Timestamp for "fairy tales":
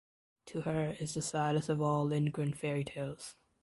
2.55-3.35